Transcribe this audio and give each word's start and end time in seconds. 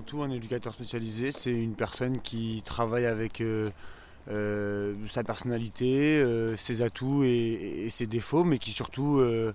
Avant 0.00 0.06
tout, 0.06 0.22
un 0.22 0.30
éducateur 0.30 0.72
spécialisé, 0.72 1.30
c'est 1.30 1.52
une 1.52 1.74
personne 1.74 2.22
qui 2.22 2.62
travaille 2.64 3.04
avec 3.04 3.42
euh, 3.42 3.70
euh, 4.30 4.94
sa 5.08 5.22
personnalité, 5.22 6.16
euh, 6.16 6.56
ses 6.56 6.80
atouts 6.80 7.22
et, 7.22 7.84
et 7.84 7.90
ses 7.90 8.06
défauts, 8.06 8.42
mais 8.42 8.58
qui 8.58 8.70
surtout 8.70 9.18
euh, 9.18 9.54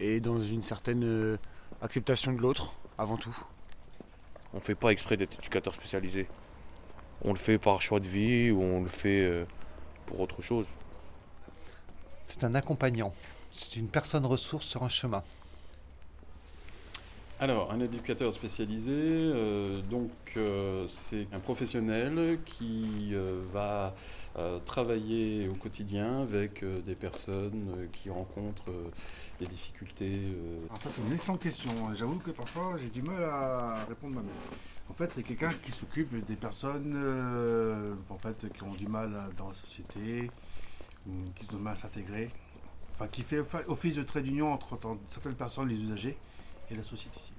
est 0.00 0.20
dans 0.20 0.40
une 0.40 0.62
certaine 0.62 1.02
euh, 1.02 1.38
acceptation 1.82 2.32
de 2.32 2.38
l'autre, 2.38 2.72
avant 2.98 3.16
tout. 3.16 3.36
On 4.54 4.58
ne 4.58 4.62
fait 4.62 4.76
pas 4.76 4.90
exprès 4.90 5.16
d'être 5.16 5.36
éducateur 5.40 5.74
spécialisé. 5.74 6.28
On 7.24 7.32
le 7.32 7.38
fait 7.40 7.58
par 7.58 7.82
choix 7.82 7.98
de 7.98 8.06
vie 8.06 8.52
ou 8.52 8.62
on 8.62 8.82
le 8.82 8.88
fait 8.88 9.44
pour 10.06 10.20
autre 10.20 10.40
chose. 10.40 10.68
C'est 12.22 12.44
un 12.44 12.54
accompagnant. 12.54 13.12
C'est 13.50 13.74
une 13.74 13.88
personne 13.88 14.24
ressource 14.24 14.66
sur 14.66 14.84
un 14.84 14.88
chemin. 14.88 15.24
Alors, 17.42 17.72
un 17.72 17.80
éducateur 17.80 18.30
spécialisé, 18.34 18.92
euh, 18.92 19.80
donc 19.80 20.10
euh, 20.36 20.86
c'est 20.86 21.26
un 21.32 21.38
professionnel 21.40 22.38
qui 22.44 23.12
euh, 23.14 23.40
va 23.50 23.94
travailler 24.66 25.48
au 25.48 25.54
quotidien 25.54 26.20
avec 26.20 26.62
des 26.64 26.94
personnes 26.94 27.88
qui 27.92 28.10
rencontrent 28.10 28.70
des 29.40 29.46
difficultés. 29.46 30.20
Alors 30.68 30.80
ça 30.80 30.88
c'est 30.90 31.00
une 31.00 31.12
excellente 31.12 31.40
question. 31.40 31.70
J'avoue 31.94 32.18
que 32.20 32.30
parfois 32.30 32.76
j'ai 32.80 32.88
du 32.90 33.02
mal 33.02 33.22
à 33.24 33.84
répondre 33.88 34.14
moi-même. 34.14 34.30
En 34.88 34.94
fait 34.94 35.10
c'est 35.12 35.22
quelqu'un 35.24 35.52
qui 35.62 35.72
s'occupe 35.72 36.24
des 36.26 36.36
personnes 36.36 36.96
en 38.08 38.18
fait, 38.18 38.52
qui 38.52 38.62
ont 38.62 38.74
du 38.74 38.86
mal 38.86 39.10
dans 39.36 39.48
la 39.48 39.54
société, 39.54 40.30
qui 41.34 41.46
ont 41.52 41.56
du 41.56 41.62
mal 41.62 41.72
à 41.72 41.76
s'intégrer. 41.76 42.30
Enfin 42.94 43.08
qui 43.08 43.22
fait 43.22 43.40
offi- 43.40 43.66
office 43.66 43.96
de 43.96 44.02
trait 44.02 44.22
d'union 44.22 44.52
entre 44.52 44.78
certaines 45.08 45.34
personnes, 45.34 45.68
les 45.68 45.80
usagers, 45.80 46.16
et 46.70 46.74
la 46.76 46.82
société 46.82 47.18
civile. 47.20 47.36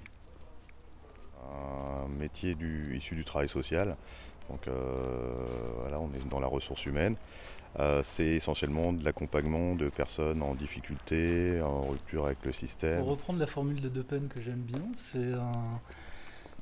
un 1.42 2.08
métier 2.08 2.56
du, 2.56 2.96
issu 2.98 3.16
du 3.16 3.26
travail 3.26 3.50
social. 3.50 3.96
Donc 4.50 4.68
euh, 4.68 5.46
voilà, 5.82 6.00
on 6.00 6.10
est 6.14 6.28
dans 6.30 6.40
la 6.40 6.48
ressource 6.48 6.86
humaine. 6.86 7.16
Euh, 7.80 8.02
c'est 8.04 8.26
essentiellement 8.26 8.92
de 8.92 9.04
l'accompagnement 9.04 9.76
de 9.76 9.88
personnes 9.88 10.44
en 10.44 10.56
difficulté, 10.56 11.62
en 11.62 11.84
rupture 11.84 12.26
avec 12.26 12.44
le 12.44 12.52
système. 12.52 13.00
Pour 13.00 13.08
reprendre 13.10 13.40
la 13.40 13.48
formule 13.48 13.80
de 13.80 13.88
De 13.88 14.02
Pen 14.02 14.28
que 14.28 14.42
j'aime 14.42 14.60
bien, 14.60 14.82
c'est 14.98 15.34
un, 15.34 15.80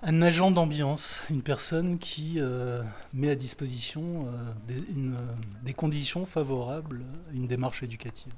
un 0.03 0.21
agent 0.21 0.51
d'ambiance, 0.51 1.23
une 1.31 1.41
personne 1.41 1.97
qui 1.97 2.35
euh, 2.37 2.83
met 3.13 3.31
à 3.31 3.35
disposition 3.35 4.27
des, 4.67 4.77
une, 4.93 5.17
des 5.63 5.73
conditions 5.73 6.27
favorables 6.27 7.01
à 7.31 7.33
une 7.33 7.47
démarche 7.47 7.81
éducative. 7.81 8.31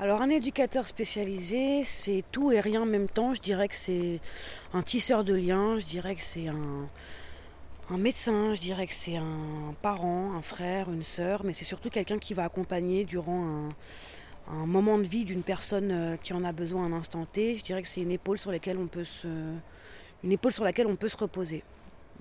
Alors 0.00 0.22
un 0.22 0.28
éducateur 0.28 0.88
spécialisé, 0.88 1.84
c'est 1.84 2.24
tout 2.32 2.50
et 2.50 2.58
rien 2.58 2.82
en 2.82 2.86
même 2.86 3.08
temps. 3.08 3.32
Je 3.32 3.40
dirais 3.40 3.68
que 3.68 3.76
c'est 3.76 4.18
un 4.72 4.82
tisseur 4.82 5.22
de 5.22 5.34
liens, 5.34 5.78
je 5.78 5.86
dirais 5.86 6.16
que 6.16 6.22
c'est 6.22 6.48
un, 6.48 7.96
médecin, 7.96 8.54
je 8.54 8.60
dirais 8.60 8.88
que 8.88 8.94
c'est 8.94 9.16
un 9.16 9.72
parent, 9.82 10.32
un 10.34 10.42
frère, 10.42 10.90
une 10.90 11.04
sœur, 11.04 11.44
mais 11.44 11.52
c'est 11.52 11.64
surtout 11.64 11.90
quelqu'un 11.90 12.18
qui 12.18 12.34
va 12.34 12.42
accompagner 12.42 13.04
durant 13.04 13.70
un, 14.50 14.66
moment 14.66 14.98
de 14.98 15.04
vie 15.04 15.24
d'une 15.24 15.44
personne 15.44 15.90
euh, 15.92 16.16
qui 16.16 16.32
en 16.32 16.44
a 16.44 16.52
besoin 16.52 16.82
à 16.82 16.86
un 16.86 16.92
instant 16.92 17.24
T. 17.24 17.56
Je 17.56 17.62
dirais 17.62 17.80
que 17.80 17.88
c'est 17.88 18.02
une 18.02 18.10
épaule 18.10 18.36
sur 18.36 18.50
laquelle 18.50 18.78
on 18.78 18.88
peut 18.88 19.04
se, 19.04 19.28
une 20.24 20.32
épaule 20.32 20.52
sur 20.52 20.64
laquelle 20.64 20.88
on 20.88 20.96
peut 20.96 21.08
se 21.08 21.16
reposer. 21.16 21.62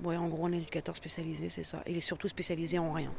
En 0.05 0.27
gros, 0.27 0.45
un 0.45 0.51
éducateur 0.51 0.95
spécialisé, 0.95 1.49
c'est 1.49 1.63
ça. 1.63 1.81
Il 1.87 1.97
est 1.97 2.01
surtout 2.01 2.27
spécialisé 2.27 2.77
en 2.77 2.93
rien. 2.93 3.11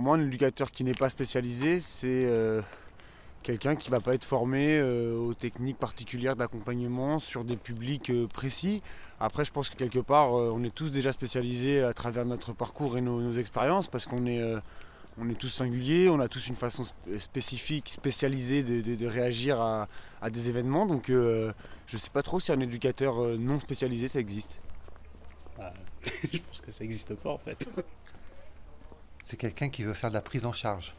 Pour 0.00 0.06
moi, 0.06 0.16
un 0.16 0.22
éducateur 0.26 0.70
qui 0.70 0.82
n'est 0.82 0.94
pas 0.94 1.10
spécialisé, 1.10 1.78
c'est 1.78 2.06
euh, 2.24 2.62
quelqu'un 3.42 3.76
qui 3.76 3.90
ne 3.90 3.96
va 3.96 4.00
pas 4.00 4.14
être 4.14 4.24
formé 4.24 4.78
euh, 4.78 5.14
aux 5.14 5.34
techniques 5.34 5.76
particulières 5.76 6.36
d'accompagnement 6.36 7.18
sur 7.18 7.44
des 7.44 7.58
publics 7.58 8.08
euh, 8.08 8.26
précis. 8.26 8.80
Après, 9.20 9.44
je 9.44 9.52
pense 9.52 9.68
que 9.68 9.76
quelque 9.76 9.98
part, 9.98 10.32
euh, 10.40 10.54
on 10.56 10.64
est 10.64 10.74
tous 10.74 10.88
déjà 10.90 11.12
spécialisés 11.12 11.82
à 11.82 11.92
travers 11.92 12.24
notre 12.24 12.54
parcours 12.54 12.96
et 12.96 13.02
nos, 13.02 13.20
nos 13.20 13.38
expériences 13.38 13.88
parce 13.88 14.06
qu'on 14.06 14.24
est, 14.24 14.40
euh, 14.40 14.58
on 15.18 15.28
est 15.28 15.34
tous 15.34 15.50
singuliers, 15.50 16.08
on 16.08 16.18
a 16.18 16.28
tous 16.28 16.46
une 16.48 16.56
façon 16.56 16.84
sp- 16.84 17.18
spécifique, 17.18 17.90
spécialisée 17.90 18.62
de, 18.62 18.80
de- 18.80 18.94
de 18.94 19.06
réagir 19.06 19.60
à, 19.60 19.86
à 20.22 20.30
des 20.30 20.48
événements. 20.48 20.86
Donc, 20.86 21.10
euh, 21.10 21.52
je 21.86 21.96
ne 21.96 22.00
sais 22.00 22.08
pas 22.08 22.22
trop 22.22 22.40
si 22.40 22.50
un 22.52 22.60
éducateur 22.60 23.22
euh, 23.22 23.36
non 23.36 23.60
spécialisé, 23.60 24.08
ça 24.08 24.18
existe. 24.18 24.60
je 26.32 26.38
pense 26.38 26.62
que 26.62 26.70
ça 26.70 26.84
n'existe 26.84 27.14
pas 27.16 27.32
en 27.32 27.36
fait. 27.38 27.68
C'est 29.30 29.36
quelqu'un 29.36 29.68
qui 29.68 29.84
veut 29.84 29.94
faire 29.94 30.10
de 30.10 30.14
la 30.14 30.22
prise 30.22 30.44
en 30.44 30.52
charge. 30.52 30.92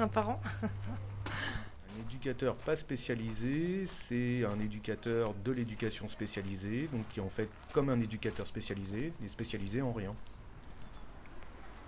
Un 0.00 0.08
parent 0.08 0.40
Un 0.64 2.00
éducateur 2.00 2.56
pas 2.56 2.74
spécialisé, 2.74 3.86
c'est 3.86 4.44
un 4.44 4.58
éducateur 4.58 5.34
de 5.34 5.52
l'éducation 5.52 6.08
spécialisée, 6.08 6.88
donc 6.92 7.06
qui 7.10 7.20
est 7.20 7.22
en 7.22 7.28
fait 7.28 7.48
comme 7.72 7.90
un 7.90 8.00
éducateur 8.00 8.44
spécialisé, 8.44 9.12
mais 9.20 9.28
spécialisé 9.28 9.82
en 9.82 9.92
rien. 9.92 10.12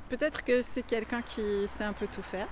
Peut-être 0.08 0.44
que 0.44 0.62
c'est 0.62 0.86
quelqu'un 0.86 1.22
qui 1.22 1.66
sait 1.66 1.82
un 1.82 1.92
peu 1.92 2.06
tout 2.06 2.22
faire. 2.22 2.46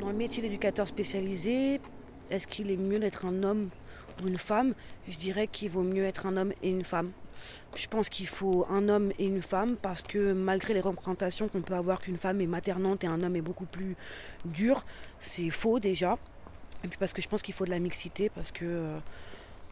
Dans 0.00 0.08
le 0.08 0.16
métier 0.16 0.42
d'éducateur 0.42 0.88
spécialisé, 0.88 1.82
est-ce 2.30 2.46
qu'il 2.46 2.70
est 2.70 2.78
mieux 2.78 2.98
d'être 2.98 3.26
un 3.26 3.42
homme? 3.42 3.68
Une 4.26 4.38
femme 4.38 4.74
Je 5.08 5.16
dirais 5.18 5.46
qu'il 5.46 5.70
vaut 5.70 5.82
mieux 5.82 6.04
être 6.04 6.26
un 6.26 6.36
homme 6.36 6.52
et 6.62 6.70
une 6.70 6.84
femme. 6.84 7.12
Je 7.74 7.86
pense 7.88 8.08
qu'il 8.08 8.26
faut 8.26 8.66
un 8.70 8.88
homme 8.88 9.12
et 9.18 9.26
une 9.26 9.42
femme 9.42 9.76
parce 9.80 10.02
que 10.02 10.32
malgré 10.32 10.74
les 10.74 10.80
représentations 10.80 11.48
qu'on 11.48 11.62
peut 11.62 11.74
avoir 11.74 12.00
qu'une 12.00 12.18
femme 12.18 12.40
est 12.40 12.46
maternante 12.46 13.02
et 13.04 13.06
un 13.06 13.22
homme 13.22 13.36
est 13.36 13.42
beaucoup 13.42 13.64
plus 13.64 13.96
dur, 14.44 14.84
c'est 15.18 15.50
faux 15.50 15.78
déjà. 15.78 16.18
Et 16.84 16.88
puis 16.88 16.98
parce 16.98 17.12
que 17.12 17.22
je 17.22 17.28
pense 17.28 17.42
qu'il 17.42 17.54
faut 17.54 17.64
de 17.64 17.70
la 17.70 17.78
mixité 17.78 18.28
parce 18.28 18.52
que, 18.52 18.96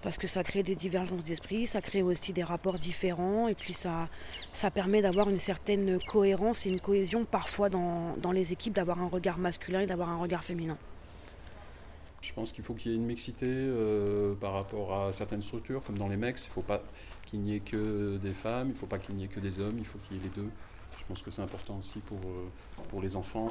parce 0.03 0.16
que 0.16 0.27
ça 0.27 0.43
crée 0.43 0.62
des 0.62 0.77
divergences 0.77 1.25
d'esprit, 1.25 1.66
ça 1.66 1.83
crée 1.83 2.03
aussi 2.03 2.33
des 2.33 2.44
rapports 2.44 2.78
différents 2.78 3.49
et 3.49 3.55
puis 3.55 3.75
ça, 3.75 4.09
ça 4.53 4.71
permet 4.71 5.03
d'avoir 5.03 5.28
une 5.28 5.41
certaine 5.41 5.99
cohérence 6.09 6.65
et 6.65 6.71
une 6.71 6.81
cohésion 6.81 7.25
parfois 7.25 7.69
dans, 7.69 8.16
dans 8.16 8.33
les 8.33 8.53
équipes, 8.53 8.72
d'avoir 8.72 9.00
un 9.00 9.09
regard 9.09 9.39
masculin 9.39 9.83
et 9.83 9.87
d'avoir 9.87 10.09
un 10.09 10.16
regard 10.16 10.43
féminin. 10.43 10.78
Je 12.20 12.32
pense 12.32 12.53
qu'il 12.53 12.62
faut 12.62 12.75
qu'il 12.75 12.92
y 12.92 12.94
ait 12.94 12.98
une 12.98 13.06
mixité 13.06 13.47
euh, 13.48 14.34
par 14.34 14.53
rapport 14.53 14.94
à 14.94 15.12
certaines 15.12 15.42
structures, 15.42 15.82
comme 15.82 15.97
dans 15.97 16.08
les 16.08 16.16
mecs, 16.16 16.38
il 16.41 16.48
ne 16.48 16.53
faut 16.53 16.62
pas 16.62 16.82
qu'il 17.26 17.41
n'y 17.41 17.56
ait 17.56 17.60
que 17.60 18.19
des 18.19 18.34
femmes, 18.34 18.69
il 18.69 18.72
ne 18.72 18.76
faut 18.76 18.86
pas 18.86 18.98
qu'il 18.98 19.14
n'y 19.14 19.25
ait 19.25 19.28
que 19.28 19.41
des 19.41 19.58
hommes, 19.58 19.78
il 19.78 19.86
faut 19.86 19.98
qu'il 19.98 20.16
y 20.16 20.20
ait 20.20 20.22
les 20.25 20.42
deux. 20.42 20.50
Je 20.98 21.04
pense 21.06 21.22
que 21.22 21.30
c'est 21.30 21.42
important 21.42 21.78
aussi 21.78 22.00
pour, 22.00 22.19
euh, 22.19 22.48
pour 22.88 23.00
les 23.00 23.16
enfants. 23.16 23.48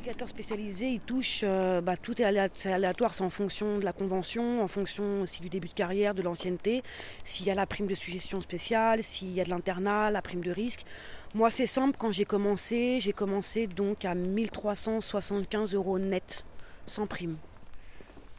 L'éducateur 0.00 0.30
spécialisé, 0.30 0.88
il 0.92 1.00
touche, 1.00 1.42
euh, 1.42 1.82
bah, 1.82 1.94
tout 1.94 2.22
est 2.22 2.24
aléatoire, 2.24 3.12
c'est 3.12 3.22
en 3.22 3.28
fonction 3.28 3.78
de 3.78 3.84
la 3.84 3.92
convention, 3.92 4.62
en 4.62 4.66
fonction 4.66 5.20
aussi 5.20 5.42
du 5.42 5.50
début 5.50 5.68
de 5.68 5.74
carrière, 5.74 6.14
de 6.14 6.22
l'ancienneté, 6.22 6.82
s'il 7.22 7.44
y 7.44 7.50
a 7.50 7.54
la 7.54 7.66
prime 7.66 7.86
de 7.86 7.94
suggestion 7.94 8.40
spéciale, 8.40 9.02
s'il 9.02 9.30
y 9.34 9.42
a 9.42 9.44
de 9.44 9.50
l'internat, 9.50 10.10
la 10.10 10.22
prime 10.22 10.42
de 10.42 10.52
risque. 10.52 10.86
Moi, 11.34 11.50
c'est 11.50 11.66
simple, 11.66 11.98
quand 11.98 12.12
j'ai 12.12 12.24
commencé, 12.24 12.98
j'ai 13.02 13.12
commencé 13.12 13.66
donc 13.66 14.06
à 14.06 14.14
1375 14.14 15.74
euros 15.74 15.98
net, 15.98 16.46
sans 16.86 17.06
prime. 17.06 17.36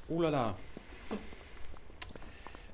Ouh 0.09 0.23
là 0.23 0.31
là 0.31 0.57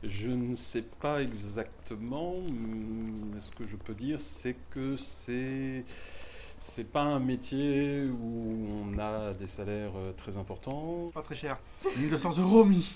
Je 0.01 0.30
ne 0.30 0.56
sais 0.56 0.83
pas 0.83 1.22
exactement, 1.22 2.36
mais 2.50 3.42
ce 3.42 3.51
que 3.51 3.68
je 3.68 3.75
peux 3.75 3.95
dire, 3.95 4.18
c'est 4.18 4.56
que 4.69 4.95
c'est. 4.95 5.83
C'est 6.59 6.92
pas 6.92 7.01
un 7.01 7.19
métier 7.19 8.06
où 8.06 8.68
on 8.83 8.98
a 8.98 9.33
des 9.33 9.48
salaires 9.48 9.92
euh, 9.95 10.12
très 10.13 10.38
importants. 10.38 11.12
Pas 11.13 11.21
très 11.21 11.36
cher. 11.36 11.59
1200 11.98 12.39
euros 12.39 12.65
mis. 12.65 12.95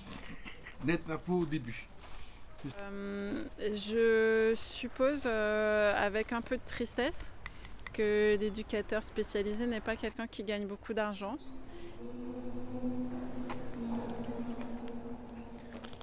Net 0.83 1.05
d'impôt 1.07 1.41
au 1.41 1.45
début. 1.45 1.87
Euh, 2.81 3.43
je 3.59 4.53
suppose, 4.55 5.23
euh, 5.25 5.93
avec 5.95 6.33
un 6.33 6.41
peu 6.41 6.57
de 6.57 6.65
tristesse, 6.65 7.33
que 7.93 8.37
l'éducateur 8.39 9.03
spécialisé 9.03 9.65
n'est 9.67 9.81
pas 9.81 9.95
quelqu'un 9.95 10.27
qui 10.27 10.43
gagne 10.43 10.65
beaucoup 10.65 10.93
d'argent. 10.93 11.37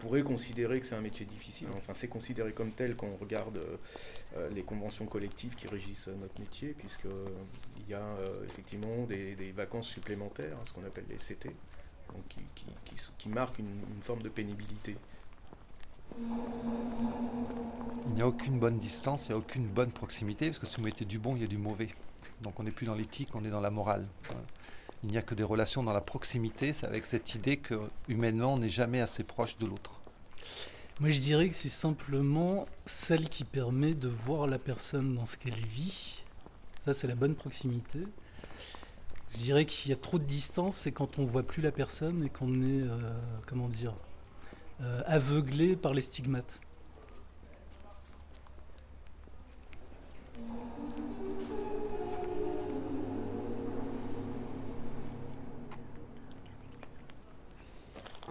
Pourrait 0.09 0.23
considérer 0.23 0.81
que 0.81 0.87
c'est 0.87 0.95
un 0.95 1.03
métier 1.03 1.27
difficile, 1.27 1.69
hein. 1.71 1.77
enfin 1.77 1.93
c'est 1.93 2.09
considéré 2.09 2.53
comme 2.53 2.71
tel 2.71 2.97
quand 2.97 3.07
on 3.07 3.17
regarde 3.19 3.59
euh, 3.59 3.77
euh, 4.39 4.49
les 4.55 4.63
conventions 4.63 5.05
collectives 5.05 5.55
qui 5.55 5.69
régissent 5.69 6.09
euh, 6.09 6.15
notre 6.19 6.41
métier, 6.41 6.69
puisqu'il 6.71 7.91
y 7.91 7.93
a 7.93 8.17
effectivement 8.47 9.05
des, 9.05 9.53
vacances 9.55 9.87
supplémentaires, 9.87 10.57
hein, 10.57 10.65
ce 10.65 10.73
qu'on 10.73 10.85
appelle 10.85 11.05
les 11.11 11.17
CT, 11.17 11.51
qui, 13.19 13.29
marquent 13.29 13.59
une, 13.59 13.83
une 13.95 14.01
forme 14.01 14.23
de 14.23 14.31
pénibilité. 14.31 14.97
Il 18.07 18.15
n'y 18.15 18.23
a 18.23 18.27
aucune 18.27 18.59
bonne 18.59 18.79
distance, 18.79 19.27
il 19.27 19.33
n'y 19.33 19.35
a 19.35 19.39
aucune 19.39 19.67
bonne 19.67 19.93
proximité, 19.93 20.47
parce 20.47 20.59
que 20.59 20.67
si 20.67 20.77
vous 20.77 20.85
mettez 20.85 21.05
du 21.05 21.19
bon, 21.19 21.37
il 21.37 21.43
y 21.43 21.45
a 21.45 21.49
du 21.49 21.59
mauvais. 21.59 21.89
Donc 22.41 22.59
on 22.59 22.63
n'est 22.63 22.71
plus 22.71 22.87
dans 22.87 22.95
l'éthique, 22.95 23.29
on 23.35 23.45
est 23.45 23.51
dans 23.51 23.61
la 23.61 23.71
morale. 23.71 24.07
Voilà. 24.25 24.41
Il 25.05 25.11
n'y 25.11 25.19
a 25.19 25.23
que 25.23 25.35
des 25.35 25.45
relations 25.45 25.83
dans 25.83 25.93
la 25.93 26.01
proximité, 26.01 26.73
c'est 26.73 26.87
avec 26.87 27.07
cette 27.07 27.35
idée 27.35 27.59
que 27.59 27.75
humainement 28.09 28.55
on 28.55 28.59
n'est 28.59 28.69
jamais 28.69 29.01
assez 29.01 29.23
proche 29.23 29.57
de 29.59 29.67
l'autre. 29.67 29.98
Moi, 31.01 31.11
je 31.11 31.21
dirais 31.21 31.49
que 31.49 31.55
c'est 31.55 31.69
simplement 31.69 32.67
celle 32.87 33.29
qui 33.29 33.45
permet 33.45 33.95
de 33.95 34.09
voir 34.09 34.47
la 34.47 34.59
personne 34.59 35.15
dans 35.15 35.27
ce 35.27 35.37
qu'elle 35.37 35.65
vit. 35.67 36.23
Ça, 36.85 36.93
c'est 36.95 37.07
la 37.07 37.15
bonne 37.15 37.37
proximité. 37.37 38.01
Je 39.33 39.39
dirais 39.39 39.65
qu'il 39.65 39.91
y 39.91 39.95
a 39.95 39.97
trop 39.97 40.19
de 40.19 40.25
distance, 40.25 40.77
c'est 40.77 40.93
quand 40.93 41.19
on 41.19 41.25
voit 41.25 41.43
plus 41.43 41.63
la 41.63 41.71
personne 41.71 42.25
et 42.25 42.31
qu'on 42.31 42.55
est, 42.55 42.83
euh, 42.83 43.13
comment 43.47 43.69
dire, 43.69 43.95
euh, 44.81 45.03
aveuglé 45.07 45.77
par 45.77 45.95
les 45.95 46.03
stigmates. 46.03 46.61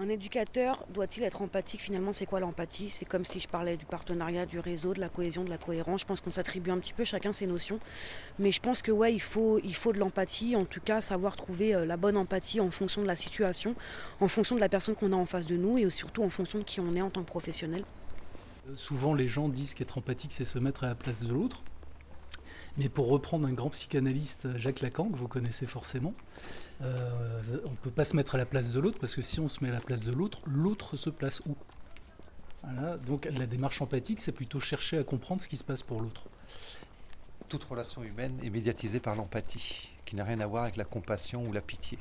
Un 0.07 0.09
éducateur 0.09 0.86
doit-il 0.94 1.24
être 1.24 1.42
empathique 1.42 1.81
Finalement, 1.81 2.13
c'est 2.13 2.25
quoi 2.25 2.39
l'empathie? 2.39 2.92
C'est 2.92 3.04
comme 3.04 3.25
si 3.25 3.42
je 3.42 3.48
parlais 3.50 3.75
du 3.75 3.83
partenariat, 3.83 4.45
du 4.45 4.57
réseau, 4.57 4.94
de 4.94 5.01
la 5.01 5.09
cohésion, 5.09 5.44
de 5.44 5.50
la 5.50 5.57
cohérence. 5.57 6.00
Je 6.00 6.06
pense 6.06 6.21
qu'on 6.21 6.31
s'attribue 6.31 6.71
un 6.71 6.80
petit 6.80 6.94
peu 6.94 7.04
chacun 7.04 7.33
ses 7.33 7.45
notions. 7.45 7.77
Mais 8.39 8.54
je 8.54 8.62
pense 8.62 8.81
que 8.81 8.94
ouais, 8.94 9.13
il 9.13 9.19
faut, 9.19 9.59
il 9.65 9.75
faut 9.75 9.92
de 9.92 9.98
l'empathie. 10.00 10.56
En 10.56 10.63
tout 10.63 10.80
cas, 10.80 11.01
savoir 11.01 11.36
trouver 11.36 11.75
euh, 11.75 11.86
la 11.86 11.98
bonne 11.98 12.15
empathie 12.15 12.62
en 12.62 12.71
fonction 12.71 13.01
de 13.01 13.07
la 13.07 13.18
situation, 13.18 13.75
en 14.21 14.30
fonction 14.30 14.56
de 14.56 14.62
la 14.62 14.69
personne 14.69 14.95
qu'on 14.95 15.12
a 15.12 15.15
en 15.18 15.25
face 15.25 15.45
de 15.45 15.57
nous 15.57 15.77
et 15.77 15.89
surtout 15.89 16.24
en 16.24 16.30
fonction 16.30 16.60
de 16.60 16.63
qui 16.63 16.80
on 16.80 16.95
est 16.95 17.01
en 17.01 17.10
tant 17.10 17.24
que 17.24 17.27
professionnel. 17.27 17.83
Souvent, 18.75 19.13
les 19.13 19.27
gens 19.27 19.50
disent 19.50 19.74
qu'être 19.74 19.98
empathique, 19.98 20.31
c'est 20.31 20.45
se 20.45 20.57
mettre 20.57 20.86
à 20.86 20.88
la 20.88 20.95
place 20.95 21.21
de 21.21 21.33
l'autre. 21.33 21.63
Mais 22.77 22.89
pour 22.89 23.07
reprendre 23.07 23.47
un 23.47 23.53
grand 23.53 23.71
psychanalyste, 23.71 24.56
Jacques 24.57 24.81
Lacan, 24.81 25.09
que 25.09 25.18
vous 25.18 25.27
connaissez 25.27 25.65
forcément, 25.65 26.13
euh, 26.81 27.41
on 27.65 27.71
ne 27.71 27.75
peut 27.75 27.91
pas 27.91 28.03
se 28.03 28.15
mettre 28.15 28.35
à 28.35 28.38
la 28.38 28.45
place 28.45 28.71
de 28.71 28.79
l'autre, 28.79 29.00
parce 29.00 29.15
que 29.15 29.24
si 29.24 29.39
on 29.39 29.47
se 29.47 29.63
met 29.63 29.69
à 29.69 29.74
la 29.74 29.81
place 29.81 30.03
de 30.03 30.12
l'autre, 30.12 30.41
l'autre 30.45 30.95
se 30.95 31.09
place 31.09 31.41
où? 31.47 31.56
Voilà. 32.63 32.97
Donc 32.97 33.25
la 33.25 33.47
démarche 33.47 33.81
empathique, 33.81 34.21
c'est 34.21 34.31
plutôt 34.31 34.59
chercher 34.59 35.00
à 35.00 35.03
comprendre 35.03 35.41
ce 35.41 35.47
qui 35.47 35.57
se 35.57 35.63
passe 35.63 35.81
pour 35.81 36.01
l'autre. 36.01 36.25
Toute 37.50 37.63
relation 37.63 38.03
humaine 38.03 38.39
est 38.44 38.50
médiatisée 38.50 39.00
par 39.00 39.15
l'empathie, 39.15 39.89
qui 40.06 40.15
n'a 40.15 40.24
rien 40.24 40.39
à 40.39 40.45
voir 40.45 40.63
avec 40.63 40.75
la 40.75 40.83
compassion 40.83 41.47
ou 41.47 41.53
la 41.53 41.62
pitié. 41.62 41.97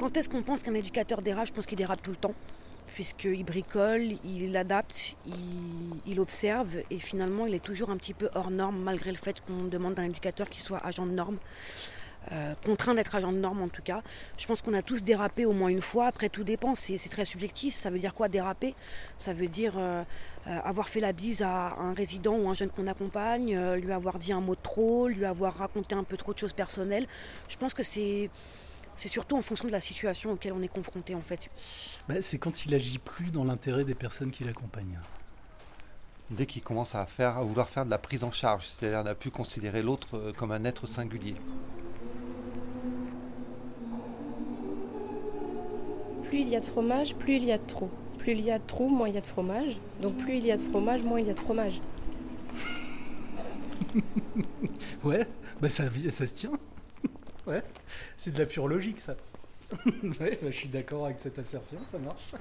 Quand 0.00 0.16
est-ce 0.16 0.28
qu'on 0.28 0.42
pense 0.42 0.62
qu'un 0.62 0.74
éducateur 0.74 1.22
dérape? 1.22 1.46
Je 1.46 1.52
pense 1.52 1.66
qu'il 1.66 1.78
dérape 1.78 2.02
tout 2.02 2.10
le 2.10 2.16
temps 2.16 2.34
puisqu'il 2.94 3.44
bricole, 3.44 4.02
il 4.24 4.56
adapte, 4.56 5.16
il, 6.06 6.20
observe 6.20 6.76
et 6.90 6.98
finalement 6.98 7.46
il 7.46 7.54
est 7.54 7.62
toujours 7.62 7.90
un 7.90 7.96
petit 7.96 8.14
peu 8.14 8.28
hors 8.34 8.50
norme 8.50 8.80
malgré 8.82 9.10
le 9.10 9.16
fait 9.16 9.40
qu'on 9.40 9.64
demande 9.64 9.94
d'un 9.94 10.04
éducateur 10.04 10.48
qu'il 10.48 10.62
soit 10.62 10.84
agent 10.84 11.06
de 11.06 11.12
norme. 11.12 11.38
Euh, 12.30 12.54
contraint 12.64 12.94
d'être 12.94 13.16
agent 13.16 13.32
de 13.32 13.38
norme 13.38 13.62
en 13.62 13.68
tout 13.68 13.82
cas. 13.82 14.02
Je 14.38 14.46
pense 14.46 14.62
qu'on 14.62 14.74
a 14.74 14.82
tous 14.82 15.02
dérapé 15.02 15.44
au 15.44 15.52
moins 15.52 15.70
une 15.70 15.82
fois. 15.82 16.06
Après, 16.06 16.28
tout 16.28 16.44
dépend, 16.44 16.76
c'est 16.76 16.96
très 17.08 17.24
subjectif. 17.24 17.74
Ça 17.74 17.90
veut 17.90 17.98
dire 17.98 18.14
quoi 18.14 18.28
déraper? 18.28 18.76
Ça 19.18 19.32
veut 19.32 19.48
dire 19.48 19.72
euh, 19.76 20.04
euh, 20.46 20.58
avoir 20.62 20.88
fait 20.88 21.00
la 21.00 21.12
bise 21.12 21.42
à 21.42 21.74
un 21.80 21.94
résident 21.94 22.36
ou 22.36 22.48
un 22.48 22.54
jeune 22.54 22.70
qu'on 22.70 22.86
accompagne, 22.86 23.58
lui 23.74 23.92
avoir 23.92 24.18
dit 24.18 24.32
un 24.32 24.40
mot 24.40 24.54
de 24.54 24.60
trop, 24.62 25.08
lui 25.08 25.24
avoir 25.24 25.56
raconté 25.56 25.96
un 25.96 26.04
peu 26.04 26.16
trop 26.16 26.32
de 26.32 26.38
choses 26.38 26.52
personnelles. 26.52 27.06
Je 27.48 27.56
pense 27.56 27.74
que 27.74 27.82
c'est 27.82 28.30
c'est 28.96 29.08
surtout 29.08 29.36
en 29.36 29.42
fonction 29.42 29.66
de 29.66 29.72
la 29.72 29.80
situation 29.80 30.32
auquel 30.32 30.52
on 30.52 30.62
est 30.62 30.68
confronté 30.68 31.14
en 31.14 31.20
fait. 31.20 31.50
Bah, 32.08 32.20
c'est 32.20 32.38
quand 32.38 32.66
il 32.66 32.74
agit 32.74 32.98
plus 32.98 33.30
dans 33.30 33.44
l'intérêt 33.44 33.84
des 33.84 33.94
personnes 33.94 34.30
qui 34.30 34.44
l'accompagnent. 34.44 35.00
Dès 36.30 36.46
qu'il 36.46 36.62
commence 36.62 36.94
à, 36.94 37.04
faire, 37.04 37.36
à 37.36 37.42
vouloir 37.42 37.68
faire 37.68 37.84
de 37.84 37.90
la 37.90 37.98
prise 37.98 38.24
en 38.24 38.32
charge, 38.32 38.66
c'est-à-dire 38.66 39.04
n'a 39.04 39.14
plus 39.14 39.30
considérer 39.30 39.82
l'autre 39.82 40.16
euh, 40.16 40.32
comme 40.32 40.52
un 40.52 40.64
être 40.64 40.86
singulier. 40.86 41.34
Plus 46.24 46.40
il 46.40 46.48
y 46.48 46.56
a 46.56 46.60
de 46.60 46.64
fromage, 46.64 47.14
plus 47.16 47.36
il 47.36 47.44
y 47.44 47.52
a 47.52 47.58
de 47.58 47.66
trous. 47.66 47.90
Plus 48.18 48.32
il 48.32 48.40
y 48.40 48.50
a 48.50 48.58
de 48.58 48.66
trous, 48.66 48.88
moins 48.88 49.08
il 49.08 49.14
y 49.14 49.18
a 49.18 49.20
de 49.20 49.26
fromage. 49.26 49.76
Donc 50.00 50.16
plus 50.16 50.36
il 50.36 50.46
y 50.46 50.52
a 50.52 50.56
de 50.56 50.62
fromage, 50.62 51.02
moins 51.02 51.20
il 51.20 51.26
y 51.26 51.30
a 51.30 51.34
de 51.34 51.40
fromage. 51.40 51.82
ouais, 55.04 55.26
bah 55.60 55.68
ça, 55.68 55.84
ça 56.08 56.26
se 56.26 56.34
tient. 56.34 56.52
Ouais, 57.46 57.62
c'est 58.16 58.32
de 58.32 58.38
la 58.38 58.46
pure 58.46 58.68
logique 58.68 59.00
ça. 59.00 59.16
ouais, 59.86 60.38
bah, 60.40 60.50
je 60.50 60.56
suis 60.56 60.68
d'accord 60.68 61.06
avec 61.06 61.18
cette 61.18 61.38
assertion, 61.38 61.78
ça 61.90 61.98
marche. 61.98 62.34